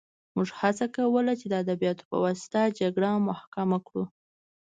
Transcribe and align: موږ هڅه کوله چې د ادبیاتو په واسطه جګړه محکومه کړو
موږ 0.35 0.49
هڅه 0.59 0.85
کوله 0.95 1.33
چې 1.39 1.45
د 1.49 1.53
ادبیاتو 1.63 2.03
په 2.11 2.17
واسطه 2.23 2.61
جګړه 2.79 3.09
محکومه 3.27 3.77
کړو 3.87 4.03